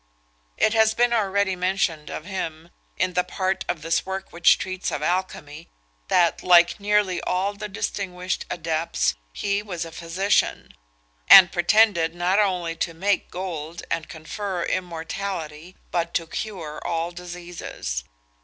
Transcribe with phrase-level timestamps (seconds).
[0.57, 4.89] It has been already mentioned of him, in the part of this work which treats
[4.89, 5.69] of alchymy,
[6.07, 10.73] that, like nearly all the distinguished adepts, he was a physician;
[11.29, 18.03] and pretended, not only to make gold and confer immortality, but to cure all diseases.